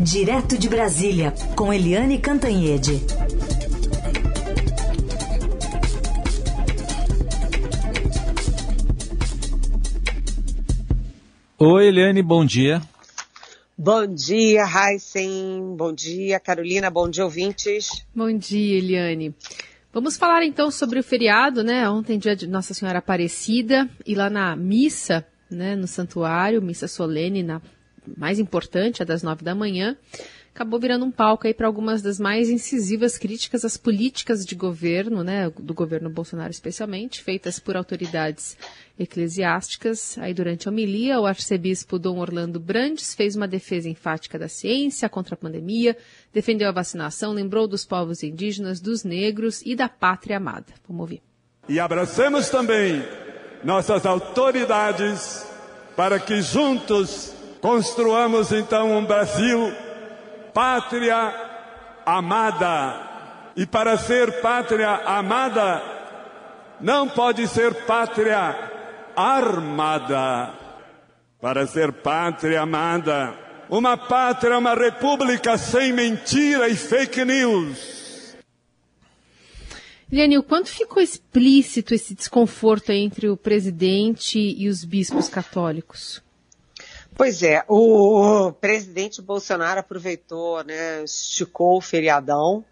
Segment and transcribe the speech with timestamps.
[0.00, 3.00] Direto de Brasília, com Eliane Cantanhede.
[11.58, 12.82] Oi, Eliane, bom dia.
[13.76, 15.74] Bom dia, Heisen.
[15.76, 16.90] Bom dia, Carolina.
[16.90, 17.88] Bom dia, ouvintes.
[18.14, 19.34] Bom dia, Eliane.
[19.92, 21.88] Vamos falar então sobre o feriado, né?
[21.88, 27.42] Ontem, dia de Nossa Senhora Aparecida, e lá na missa, né, no santuário, missa solene,
[27.42, 27.62] na
[28.16, 29.96] mais importante, a das nove da manhã,
[30.56, 35.22] acabou virando um palco aí para algumas das mais incisivas críticas às políticas de governo,
[35.22, 38.56] né, do governo Bolsonaro especialmente, feitas por autoridades
[38.98, 40.16] eclesiásticas.
[40.16, 45.10] Aí durante a homilia, o arcebispo Dom Orlando Brandes fez uma defesa enfática da ciência
[45.10, 45.94] contra a pandemia,
[46.32, 50.72] defendeu a vacinação, lembrou dos povos indígenas, dos negros e da pátria amada.
[50.88, 51.22] Vamos ouvir.
[51.68, 53.04] E abracemos também
[53.62, 55.46] nossas autoridades
[55.94, 57.35] para que juntos
[57.66, 59.72] construamos então um Brasil
[60.54, 61.34] pátria
[62.06, 63.02] amada.
[63.56, 65.82] E para ser pátria amada,
[66.80, 68.54] não pode ser pátria
[69.16, 70.54] armada.
[71.40, 73.34] Para ser pátria amada,
[73.68, 78.36] uma pátria, uma república sem mentira e fake news.
[80.08, 86.24] Liane, o quanto ficou explícito esse desconforto entre o presidente e os bispos católicos?
[87.18, 92.62] Pois é, o presidente Bolsonaro aproveitou, né, esticou o feriadão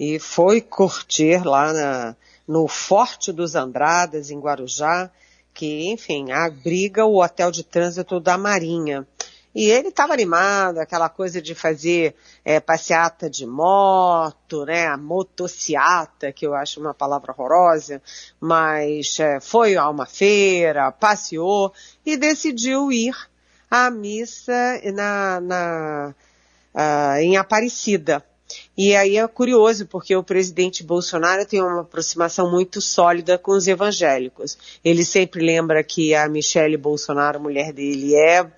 [0.00, 2.16] e foi curtir lá na,
[2.48, 5.10] no Forte dos Andradas, em Guarujá,
[5.52, 9.06] que, enfim, abriga o hotel de trânsito da Marinha.
[9.54, 16.32] E ele estava animado, aquela coisa de fazer é, passeata de moto, né, a motociata,
[16.32, 18.00] que eu acho uma palavra horrorosa,
[18.40, 21.70] mas é, foi a uma feira, passeou
[22.06, 23.30] e decidiu ir
[23.74, 26.14] a missa na, na
[26.74, 28.22] uh, em Aparecida.
[28.76, 33.66] E aí é curioso, porque o presidente Bolsonaro tem uma aproximação muito sólida com os
[33.66, 34.58] evangélicos.
[34.84, 38.50] Ele sempre lembra que a Michele Bolsonaro, mulher dele, é uh,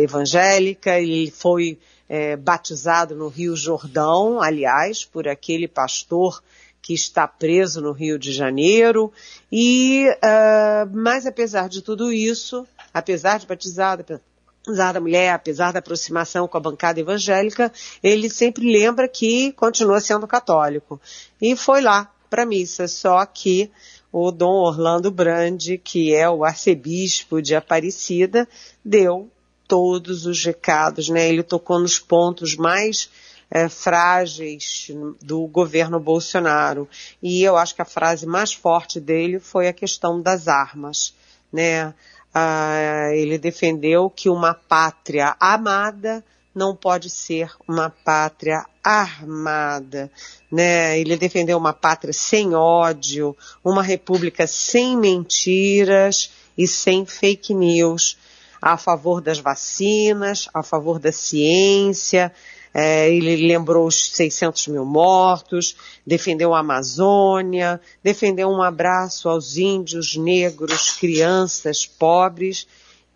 [0.00, 1.76] evangélica, ele foi
[2.08, 6.40] uh, batizado no Rio Jordão, aliás, por aquele pastor
[6.80, 9.12] que está preso no Rio de Janeiro.
[9.50, 14.20] E, uh, mas apesar de tudo isso, apesar de batizado,
[14.66, 17.72] apesar da mulher, apesar da aproximação com a bancada evangélica,
[18.02, 21.00] ele sempre lembra que continua sendo católico.
[21.40, 23.70] E foi lá para a missa, só que
[24.10, 28.48] o Dom Orlando Brandi, que é o arcebispo de Aparecida,
[28.84, 29.30] deu
[29.68, 31.28] todos os recados, né?
[31.28, 33.08] Ele tocou nos pontos mais
[33.48, 34.90] é, frágeis
[35.22, 36.88] do governo Bolsonaro.
[37.22, 41.14] E eu acho que a frase mais forte dele foi a questão das armas,
[41.52, 41.94] né?
[42.38, 46.22] Ah, ele defendeu que uma pátria amada
[46.54, 50.10] não pode ser uma pátria armada,
[50.52, 51.00] né?
[51.00, 58.18] Ele defendeu uma pátria sem ódio, uma república sem mentiras e sem fake news,
[58.60, 62.30] a favor das vacinas, a favor da ciência,
[62.78, 65.76] ele lembrou os 600 mil mortos,
[66.06, 72.66] defendeu a Amazônia, defendeu um abraço aos índios, negros, crianças, pobres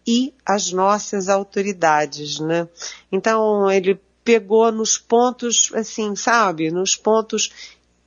[0.06, 2.66] e as nossas autoridades, né?
[3.12, 7.50] Então ele pegou nos pontos, assim, sabe, nos pontos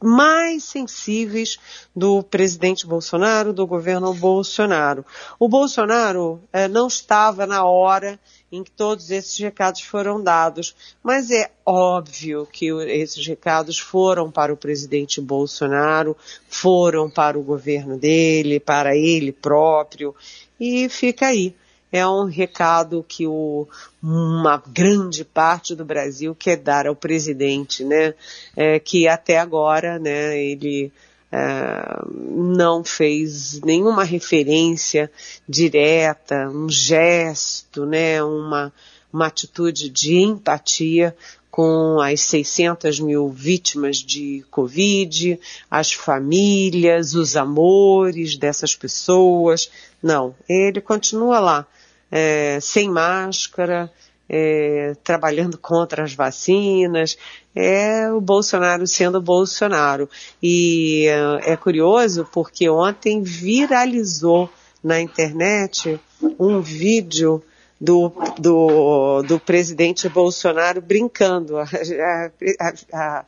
[0.03, 1.57] mais sensíveis
[1.95, 5.05] do presidente Bolsonaro, do governo Bolsonaro.
[5.39, 8.19] O Bolsonaro eh, não estava na hora
[8.53, 10.75] em que todos esses recados foram dados.
[11.01, 16.15] Mas é óbvio que esses recados foram para o presidente Bolsonaro,
[16.47, 20.15] foram para o governo dele, para ele próprio,
[20.59, 21.55] e fica aí.
[21.91, 23.67] É um recado que o,
[24.01, 28.13] uma grande parte do Brasil quer dar ao presidente, né?
[28.55, 30.91] É, que até agora, né, ele
[31.33, 35.11] Uh, não fez nenhuma referência
[35.49, 38.71] direta, um gesto, né, uma,
[39.11, 41.15] uma atitude de empatia
[41.49, 45.39] com as 600 mil vítimas de Covid,
[45.71, 49.71] as famílias, os amores dessas pessoas.
[50.01, 51.67] Não, ele continua lá,
[52.11, 53.91] é, sem máscara,
[54.35, 57.15] é, trabalhando contra as vacinas,
[57.55, 60.09] é o Bolsonaro sendo Bolsonaro.
[60.41, 61.05] E
[61.45, 64.49] é, é curioso porque ontem viralizou
[64.83, 65.99] na internet
[66.39, 67.43] um vídeo
[67.79, 71.57] do, do, do presidente Bolsonaro brincando.
[71.61, 73.25] A, a, a,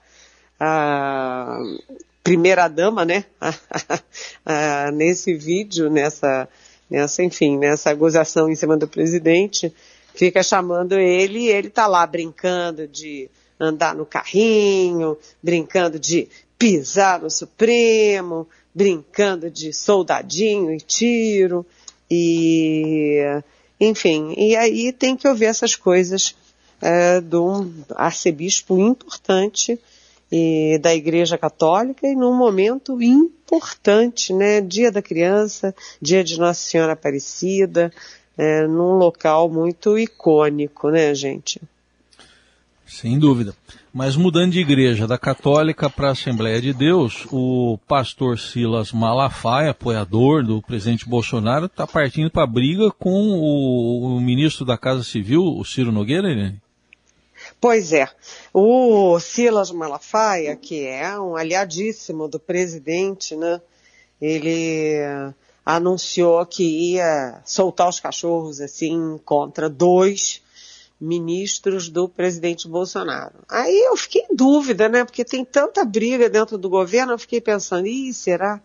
[0.60, 1.60] a
[2.24, 3.26] primeira dama, né?
[4.92, 6.50] nesse vídeo, nessa,
[6.90, 9.72] nessa, enfim, nessa gozação em cima do presidente,
[10.16, 13.30] fica chamando ele e ele tá lá brincando de
[13.60, 16.28] andar no carrinho, brincando de
[16.58, 21.66] pisar no Supremo, brincando de soldadinho e tiro,
[22.10, 23.22] e
[23.80, 26.36] enfim, e aí tem que ouvir essas coisas
[26.82, 29.80] é, de um arcebispo importante
[30.32, 34.60] e da Igreja Católica e num momento importante, né?
[34.60, 37.92] Dia da Criança, Dia de Nossa Senhora Aparecida,
[38.38, 41.62] é, num local muito icônico, né, gente?
[42.86, 43.56] Sem dúvida.
[43.92, 49.72] Mas mudando de igreja, da Católica para a Assembleia de Deus, o pastor Silas Malafaia,
[49.72, 55.04] apoiador do presidente Bolsonaro, está partindo para a briga com o, o, ministro da Casa
[55.04, 56.62] Civil, o Ciro Nogueira, Irene?
[57.60, 58.08] Pois é.
[58.54, 63.62] O Silas Malafaia, que é um aliadíssimo do presidente, né?
[64.22, 65.34] Ele
[65.66, 70.44] anunciou que ia soltar os cachorros assim contra dois
[71.02, 73.40] ministros do presidente Bolsonaro.
[73.50, 75.04] Aí eu fiquei em dúvida, né?
[75.04, 78.62] Porque tem tanta briga dentro do governo, eu fiquei pensando, ih, será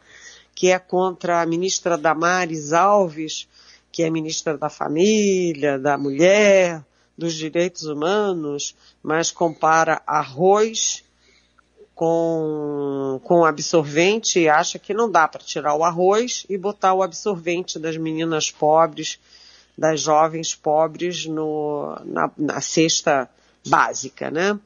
[0.54, 3.48] que é contra a ministra Damares Alves,
[3.90, 6.84] que é ministra da Família, da Mulher,
[7.16, 11.02] dos Direitos Humanos, mas compara arroz
[12.00, 17.02] com, com absorvente e acha que não dá para tirar o arroz e botar o
[17.02, 19.20] absorvente das meninas pobres
[19.76, 23.28] das jovens pobres no, na, na cesta
[23.66, 24.58] básica, né?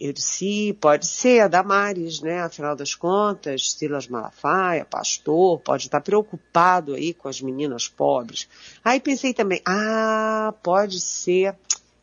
[0.00, 2.40] Eu disse, pode ser a Damares, né?
[2.40, 8.48] Afinal das contas, Silas Malafaia, pastor, pode estar preocupado aí com as meninas pobres.
[8.82, 11.54] Aí pensei também, ah, pode ser,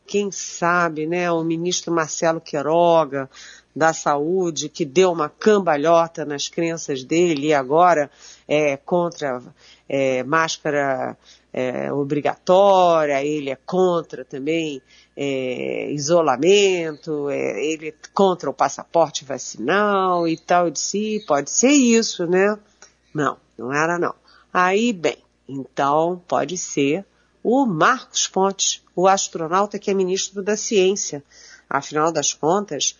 [0.06, 1.30] quem sabe, né?
[1.32, 3.28] O ministro Marcelo Queiroga,
[3.74, 8.10] da saúde, que deu uma cambalhota nas crenças dele e agora
[8.46, 9.42] é contra
[9.88, 11.16] é, máscara
[11.52, 14.82] é, obrigatória, ele é contra também
[15.16, 20.66] é, isolamento, é, ele é contra o passaporte vacinal e tal.
[20.66, 22.58] Eu disse, pode ser isso, né?
[23.14, 24.14] Não, não era não.
[24.52, 25.18] Aí, bem,
[25.48, 27.04] então pode ser
[27.42, 31.22] o Marcos Pontes, o astronauta que é ministro da Ciência.
[31.68, 32.96] Afinal das contas,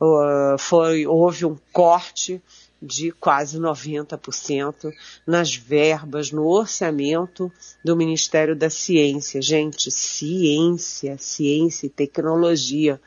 [0.00, 2.42] uh, foi, houve um corte
[2.80, 4.92] de quase 90%
[5.26, 7.50] nas verbas, no orçamento
[7.84, 9.40] do Ministério da Ciência.
[9.40, 13.00] Gente, ciência, ciência e tecnologia.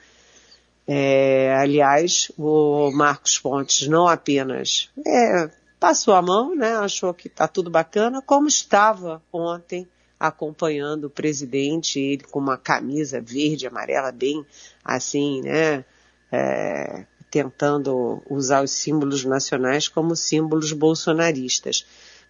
[0.87, 5.49] É, aliás, o Marcos Pontes não apenas é,
[5.79, 9.87] passou a mão, né, achou que está tudo bacana, como estava ontem
[10.19, 14.43] acompanhando o presidente, ele com uma camisa verde, amarela, bem
[14.83, 15.85] assim, né,
[16.31, 21.85] é, tentando usar os símbolos nacionais como símbolos bolsonaristas.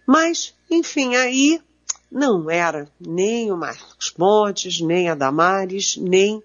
[0.06, 1.60] Mas, enfim, aí
[2.10, 6.42] não era nem o Marcos Pontes, nem a Damares, nem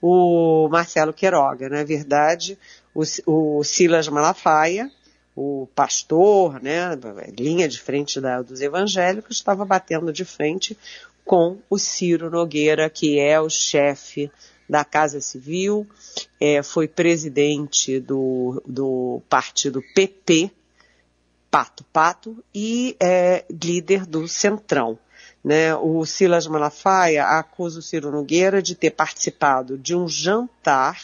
[0.00, 1.68] o Marcelo Queiroga.
[1.68, 2.58] Na verdade,
[2.94, 4.90] o, o Silas Malafaia,
[5.36, 6.90] o pastor, né,
[7.38, 10.76] linha de frente da, dos evangélicos, estava batendo de frente
[11.24, 14.30] com o Ciro Nogueira, que é o chefe
[14.68, 15.86] da Casa Civil,
[16.40, 20.50] é, foi presidente do, do partido PT,
[21.50, 24.98] Pato Pato, e é, líder do Centrão.
[25.42, 25.74] Né?
[25.76, 30.98] O Silas Malafaia acusa o Ciro Nogueira de ter participado de um jantar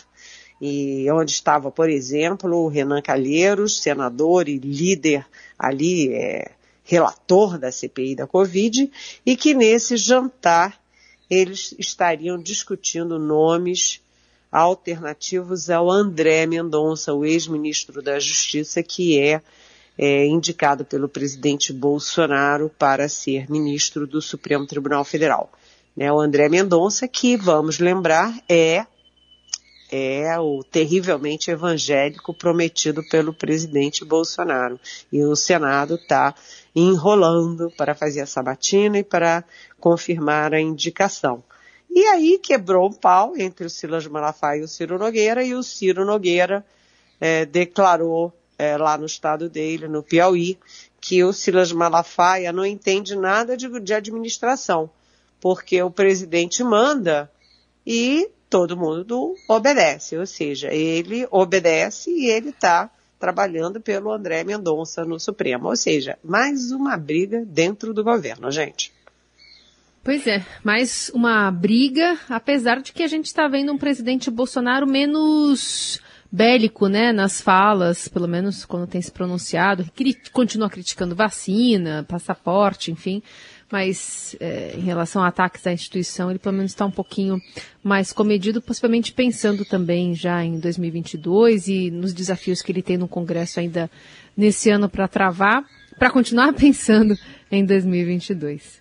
[0.61, 5.27] e onde estava, por exemplo, o Renan Calheiros, senador e líder
[5.59, 6.51] ali, é,
[6.85, 8.91] relator da CPI da Covid,
[9.25, 10.79] e que nesse jantar
[11.31, 14.01] eles estariam discutindo nomes
[14.51, 19.41] alternativos ao André Mendonça, o ex-ministro da Justiça, que é,
[19.97, 25.53] é, indicado pelo presidente Bolsonaro para ser ministro do Supremo Tribunal Federal.
[25.97, 28.85] Né, o André Mendonça, que, vamos lembrar, é
[29.91, 34.79] é o terrivelmente evangélico prometido pelo presidente Bolsonaro.
[35.13, 36.35] E o Senado está
[36.75, 39.45] enrolando para fazer a sabatina e para
[39.81, 41.43] confirmar a indicação.
[41.91, 45.63] E aí quebrou o pau entre o Silas Malafaia e o Ciro Nogueira, e o
[45.63, 46.65] Ciro Nogueira
[47.21, 50.57] é, declarou é, lá no estado dele, no Piauí,
[51.01, 54.89] que o Silas Malafaia não entende nada de, de administração,
[55.41, 57.29] porque o presidente manda
[57.85, 65.05] e todo mundo obedece, ou seja, ele obedece e ele está trabalhando pelo André Mendonça
[65.05, 68.93] no Supremo, ou seja, mais uma briga dentro do governo, gente.
[70.03, 74.87] Pois é, mais uma briga, apesar de que a gente está vendo um presidente Bolsonaro
[74.87, 76.01] menos
[76.33, 79.85] bélico, né, nas falas, pelo menos quando tem se pronunciado,
[80.33, 83.23] continua criticando vacina, passaporte, enfim,
[83.71, 87.41] mas é, em relação a ataques à instituição, ele pelo menos está um pouquinho
[87.83, 93.09] mais comedido, possivelmente pensando também já em 2022 e nos desafios que ele tem no
[93.09, 93.91] Congresso ainda
[94.37, 95.65] nesse ano para travar,
[95.99, 97.17] para continuar pensando
[97.51, 98.81] em 2022.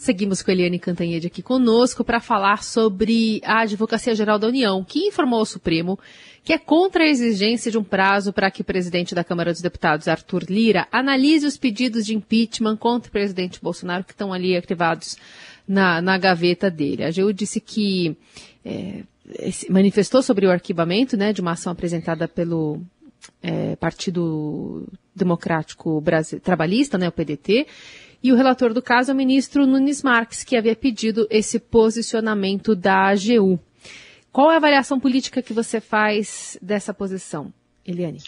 [0.00, 5.08] Seguimos com Eliane Cantanhede aqui conosco para falar sobre a Advocacia Geral da União, que
[5.08, 5.98] informou ao Supremo
[6.42, 9.60] que é contra a exigência de um prazo para que o presidente da Câmara dos
[9.60, 14.56] Deputados, Arthur Lira, analise os pedidos de impeachment contra o presidente Bolsonaro que estão ali
[14.56, 15.18] arquivados
[15.68, 17.04] na, na gaveta dele.
[17.04, 18.16] A AGU disse que
[18.64, 19.02] é,
[19.68, 22.80] manifestou sobre o arquivamento né, de uma ação apresentada pelo
[23.42, 27.66] é, Partido Democrático Brasil, Trabalhista, né, o PDT,
[28.22, 32.74] e o relator do caso é o ministro Nunes Marques, que havia pedido esse posicionamento
[32.74, 33.58] da AGU.
[34.30, 37.52] Qual é a avaliação política que você faz dessa posição,
[37.84, 38.22] Eliane?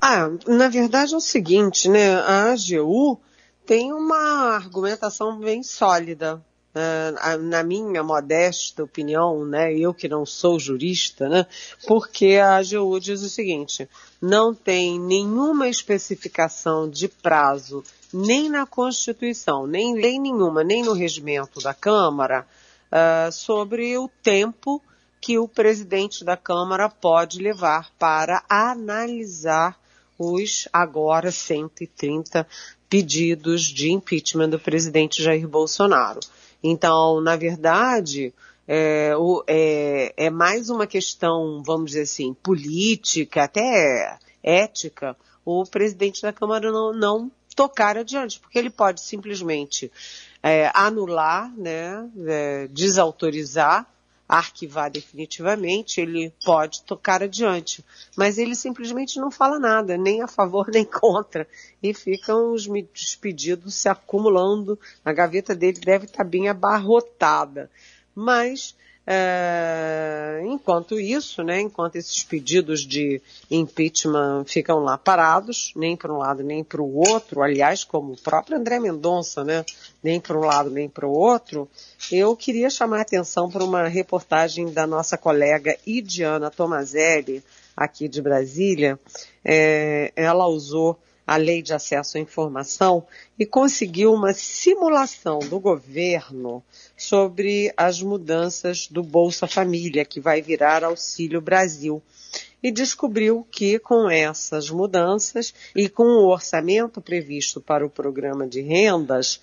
[0.00, 2.14] Ah, na verdade é o seguinte, né?
[2.14, 3.20] A AGU
[3.64, 6.42] tem uma argumentação bem sólida.
[6.74, 11.46] Uh, na minha modesta opinião, né, eu que não sou jurista, né,
[11.86, 13.86] porque a AGU diz o seguinte,
[14.22, 21.60] não tem nenhuma especificação de prazo, nem na Constituição, nem lei nenhuma, nem no regimento
[21.60, 22.46] da Câmara,
[22.90, 24.80] uh, sobre o tempo
[25.20, 29.78] que o presidente da Câmara pode levar para analisar
[30.18, 32.46] os agora 130
[32.88, 36.20] pedidos de impeachment do presidente Jair Bolsonaro.
[36.62, 38.32] Então, na verdade,
[38.66, 39.12] é,
[39.46, 46.70] é, é mais uma questão, vamos dizer assim, política, até ética, o presidente da Câmara
[46.70, 49.90] não, não tocar adiante, porque ele pode simplesmente
[50.42, 53.86] é, anular, né, é, desautorizar
[54.32, 57.84] arquivar definitivamente, ele pode tocar adiante.
[58.16, 61.46] Mas ele simplesmente não fala nada, nem a favor nem contra.
[61.82, 62.66] E ficam os
[63.20, 64.78] pedidos se acumulando.
[65.04, 67.70] A gaveta dele deve estar bem abarrotada.
[68.14, 68.74] Mas
[69.06, 76.18] é, enquanto isso, né, enquanto esses pedidos de impeachment ficam lá parados, nem para um
[76.18, 79.64] lado nem para o outro, aliás, como o próprio André Mendonça, né,
[80.02, 81.68] nem para um lado nem para o outro,
[82.12, 87.42] eu queria chamar a atenção para uma reportagem da nossa colega Idiana Tomazelli,
[87.76, 88.98] aqui de Brasília.
[89.44, 93.06] É, ela usou a Lei de Acesso à Informação
[93.38, 96.62] e conseguiu uma simulação do governo
[96.96, 102.02] sobre as mudanças do Bolsa Família, que vai virar Auxílio Brasil.
[102.62, 108.60] E descobriu que com essas mudanças e com o orçamento previsto para o programa de
[108.60, 109.40] rendas,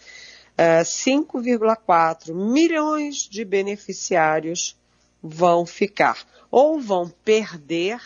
[0.58, 4.76] 5,4 eh, milhões de beneficiários
[5.22, 6.18] vão ficar,
[6.50, 8.00] ou vão perder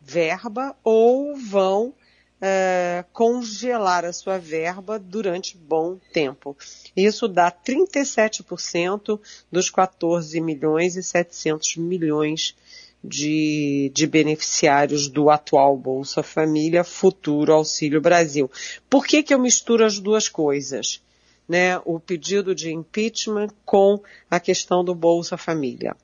[0.00, 1.94] verba, ou vão
[2.42, 6.56] uh, congelar a sua verba durante bom tempo.
[6.96, 9.20] Isso dá 37%
[9.50, 12.56] dos 14 milhões e 700 milhões
[13.02, 18.50] de, de, beneficiários do atual Bolsa Família, futuro Auxílio Brasil.
[18.88, 21.00] Por que, que eu misturo as duas coisas?
[21.48, 25.94] Né, o pedido de impeachment com a questão do Bolsa Família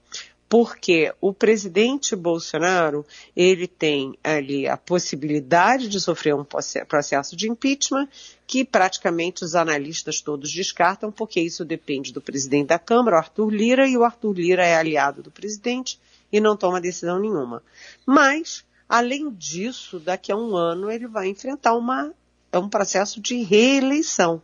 [0.48, 3.04] porque o presidente Bolsonaro,
[3.36, 8.08] ele tem ali a possibilidade de sofrer um processo de impeachment,
[8.46, 13.86] que praticamente os analistas todos descartam, porque isso depende do presidente da Câmara, Arthur Lira,
[13.86, 16.00] e o Arthur Lira é aliado do presidente
[16.32, 17.62] e não toma decisão nenhuma.
[18.06, 22.10] Mas, além disso, daqui a um ano ele vai enfrentar uma,
[22.54, 24.40] um processo de reeleição.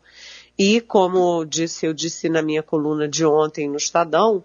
[0.56, 4.44] E, como disse, eu disse na minha coluna de ontem no Estadão,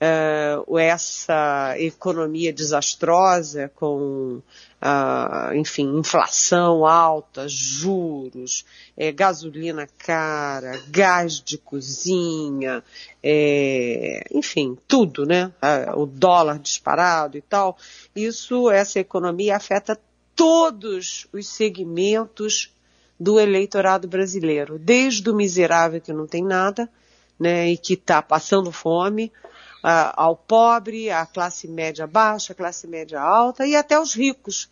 [0.00, 4.42] uh, essa economia desastrosa com,
[4.82, 8.64] uh, enfim, inflação alta, juros,
[8.96, 12.82] é, gasolina cara, gás de cozinha,
[13.22, 15.52] é, enfim, tudo, né?
[15.62, 17.76] Uh, o dólar disparado e tal.
[18.14, 19.98] Isso, essa economia afeta
[20.34, 22.72] todos os segmentos
[23.18, 26.90] do eleitorado brasileiro, desde o miserável que não tem nada,
[27.38, 29.32] né, e que está passando fome,
[29.84, 34.70] ao pobre, à classe média baixa, classe média alta e até os ricos.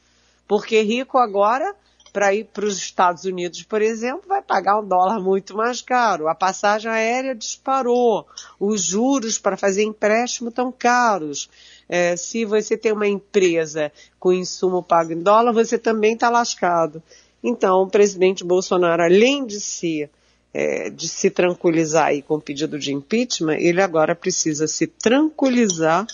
[0.49, 1.75] Porque rico agora,
[2.13, 6.29] para ir para os Estados Unidos, por exemplo, vai pagar um dólar muito mais caro.
[6.29, 8.27] A passagem aérea disparou.
[8.59, 11.51] Os juros para fazer empréstimo estão caros.
[11.89, 17.03] É, se você tem uma empresa com insumo pago em dólar, você também está lascado.
[17.45, 20.11] Então, o presidente Bolsonaro, além de ser
[20.55, 26.07] é, de se tranquilizar aí com o pedido de impeachment, ele agora precisa se tranquilizar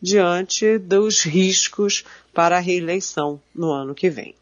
[0.00, 4.34] diante dos riscos para a reeleição no ano que vem.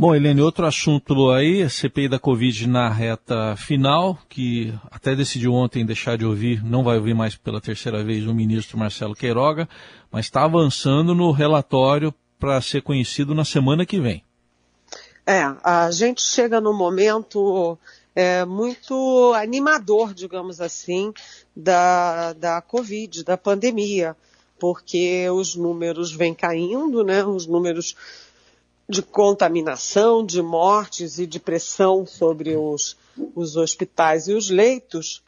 [0.00, 5.52] Bom, Helene, outro assunto aí, a CPI da Covid na reta final, que até decidiu
[5.52, 9.68] ontem deixar de ouvir, não vai ouvir mais pela terceira vez o ministro Marcelo Queiroga,
[10.08, 14.22] mas está avançando no relatório para ser conhecido na semana que vem.
[15.30, 17.76] É, a gente chega no momento
[18.14, 21.12] é, muito animador, digamos assim,
[21.54, 24.16] da, da Covid, da pandemia,
[24.58, 27.22] porque os números vêm caindo, né?
[27.26, 27.94] Os números
[28.88, 32.96] de contaminação, de mortes e de pressão sobre os,
[33.34, 35.22] os hospitais e os leitos.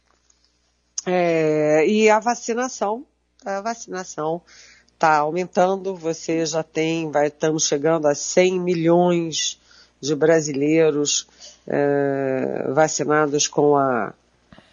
[1.05, 3.05] É, e a vacinação,
[3.45, 4.41] a vacinação
[4.95, 9.61] está aumentando, você já tem, vai, estamos chegando a 100 milhões
[10.01, 11.27] de brasileiros
[11.67, 14.13] é, vacinados com, a,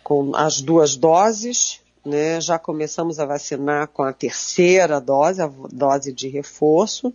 [0.02, 2.40] com as duas doses, né?
[2.40, 7.12] já começamos a vacinar com a terceira dose, a dose de reforço,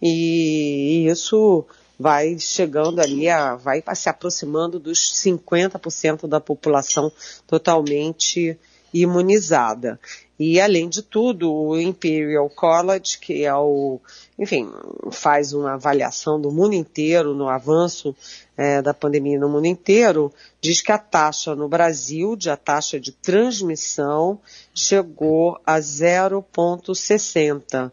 [0.00, 1.66] e isso
[1.98, 7.10] vai chegando ali, a, vai se aproximando dos 50% da população
[7.46, 8.56] totalmente
[8.94, 9.98] imunizada.
[10.38, 14.00] E além de tudo, o Imperial College, que é o,
[14.38, 14.70] enfim,
[15.10, 18.14] faz uma avaliação do mundo inteiro, no avanço
[18.56, 23.00] é, da pandemia no mundo inteiro, diz que a taxa no Brasil, de a taxa
[23.00, 24.38] de transmissão,
[24.72, 27.90] chegou a 0,60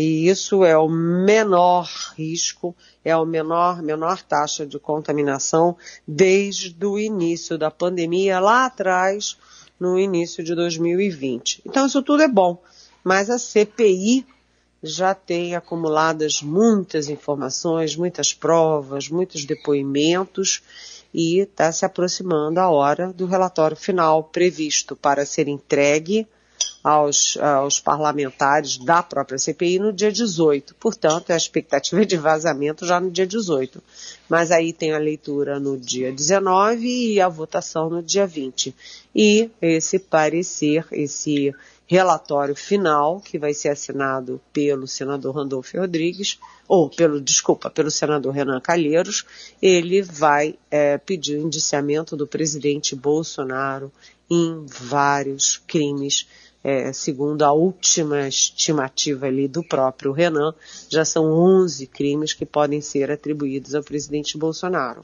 [0.00, 2.72] e isso é o menor risco,
[3.04, 5.76] é a menor, menor taxa de contaminação
[6.06, 9.36] desde o início da pandemia lá atrás,
[9.78, 11.62] no início de 2020.
[11.64, 12.60] Então isso tudo é bom,
[13.04, 14.26] mas a CPI
[14.82, 20.62] já tem acumuladas muitas informações, muitas provas, muitos depoimentos
[21.12, 26.26] e está se aproximando a hora do relatório final previsto para ser entregue
[26.82, 30.74] aos, aos parlamentares da própria CPI no dia 18.
[30.76, 33.82] Portanto, a expectativa de vazamento já no dia 18.
[34.28, 38.74] Mas aí tem a leitura no dia 19 e a votação no dia 20.
[39.14, 41.54] E esse parecer, esse
[41.86, 48.34] relatório final, que vai ser assinado pelo senador Randolfo Rodrigues, ou pelo, desculpa, pelo senador
[48.34, 49.24] Renan Calheiros,
[49.60, 53.90] ele vai é, pedir o indiciamento do presidente Bolsonaro
[54.30, 56.26] em vários crimes
[56.62, 60.54] é, segundo a última estimativa ali do próprio Renan,
[60.88, 65.02] já são 11 crimes que podem ser atribuídos ao presidente Bolsonaro.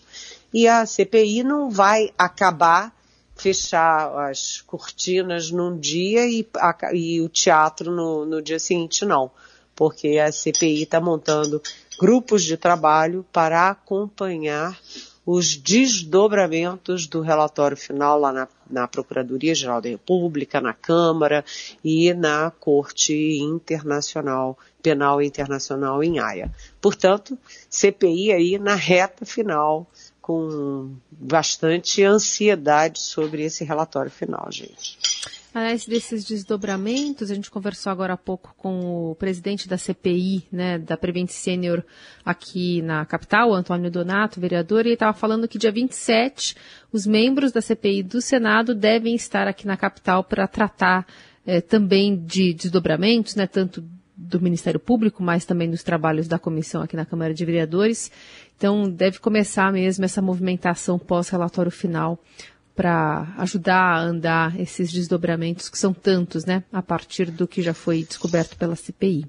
[0.53, 2.95] E a CPI não vai acabar
[3.37, 9.31] fechar as cortinas num dia e, a, e o teatro no, no dia seguinte, não.
[9.75, 11.61] Porque a CPI está montando
[11.99, 14.79] grupos de trabalho para acompanhar
[15.27, 21.45] os desdobramentos do relatório final lá na, na Procuradoria-Geral da República, na Câmara
[21.83, 26.53] e na Corte Internacional, Penal Internacional em Haia.
[26.81, 27.39] Portanto,
[27.71, 29.87] CPI aí na reta final,
[30.21, 35.14] com bastante ansiedade sobre esse relatório final, gente.
[35.55, 40.79] Aliás, desses desdobramentos, a gente conversou agora há pouco com o presidente da CPI, né,
[40.81, 41.85] da Prevent Senior
[42.25, 46.57] aqui na capital, Antônio Donato, vereador, e ele estava falando que dia 27
[46.93, 51.07] os membros da CPI do Senado devem estar aqui na capital para tratar
[51.47, 53.85] eh, também de desdobramentos, né, tanto
[54.17, 58.11] do Ministério Público, mas também dos trabalhos da comissão aqui na Câmara de Vereadores.
[58.57, 62.19] Então, deve começar mesmo essa movimentação pós-relatório final
[62.75, 67.73] para ajudar a andar esses desdobramentos que são tantos, né, a partir do que já
[67.73, 69.27] foi descoberto pela CPI.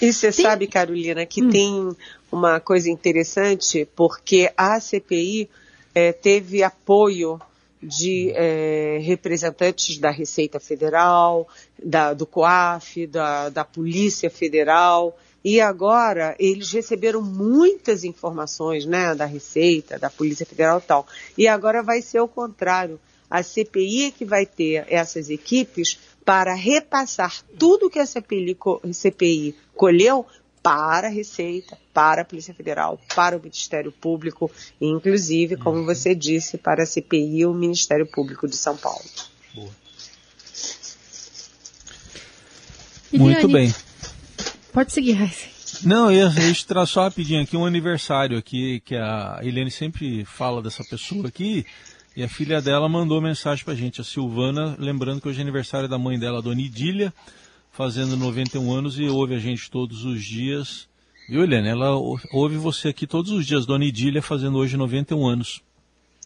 [0.00, 0.44] E você tem...
[0.44, 1.50] sabe, Carolina, que hum.
[1.50, 1.96] tem
[2.32, 5.48] uma coisa interessante, porque a CPI
[5.94, 7.40] é, teve apoio
[7.82, 11.46] de é, representantes da Receita Federal,
[11.82, 19.26] da, do COAF, da, da Polícia Federal, e agora eles receberam muitas informações, né, da
[19.26, 21.06] Receita, da Polícia Federal e tal.
[21.36, 22.98] E agora vai ser o contrário.
[23.28, 28.56] A CPI é que vai ter essas equipes para repassar tudo que a CPI,
[28.92, 30.24] CPI colheu
[30.62, 35.84] para a Receita, para a Polícia Federal, para o Ministério Público, e inclusive, como uhum.
[35.84, 39.04] você disse, para a CPI e o Ministério Público de São Paulo.
[39.54, 39.70] Boa.
[43.12, 43.74] Muito bem.
[44.74, 45.86] Pode seguir, Raíssa.
[45.86, 50.82] Não, eu ia só rapidinho aqui um aniversário aqui, que a Helene sempre fala dessa
[50.82, 51.64] pessoa aqui,
[52.16, 55.88] e a filha dela mandou mensagem pra gente, a Silvana, lembrando que hoje é aniversário
[55.88, 57.14] da mãe dela, Dona Idília,
[57.70, 60.88] fazendo 91 anos e ouve a gente todos os dias.
[61.28, 61.68] Viu, Helene?
[61.68, 61.94] Ela
[62.32, 65.62] ouve você aqui todos os dias, Dona Idília, fazendo hoje 91 anos.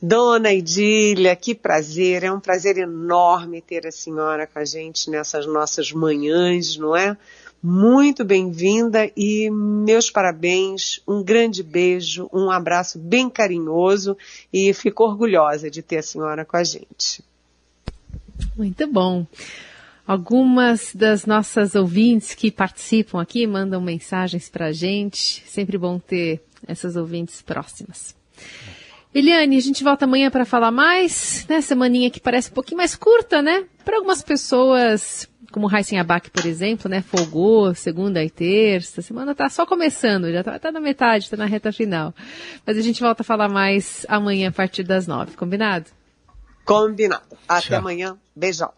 [0.01, 5.45] Dona Idília, que prazer, é um prazer enorme ter a senhora com a gente nessas
[5.45, 7.17] nossas manhãs, não é?
[7.61, 14.17] Muito bem-vinda e meus parabéns, um grande beijo, um abraço bem carinhoso
[14.53, 17.25] e fico orgulhosa de ter a senhora com a gente.
[18.57, 19.27] Muito bom.
[20.07, 25.43] Algumas das nossas ouvintes que participam aqui mandam mensagens para a gente.
[25.45, 28.17] Sempre bom ter essas ouvintes próximas.
[29.13, 31.61] Eliane, a gente volta amanhã para falar mais, né?
[31.61, 33.65] Semaninha que parece um pouquinho mais curta, né?
[33.85, 37.01] Para algumas pessoas, como Heisen Abac, por exemplo, né?
[37.03, 39.01] Folgou segunda e terça.
[39.01, 42.15] A semana tá só começando, já tá, tá na metade, tá na reta final.
[42.67, 45.87] Mas a gente volta a falar mais amanhã a partir das nove, combinado?
[46.65, 47.23] Combinado.
[47.49, 47.79] Até Tchau.
[47.79, 48.17] amanhã.
[48.37, 48.73] Beijão.